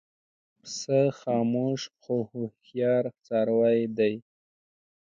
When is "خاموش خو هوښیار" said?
1.19-3.03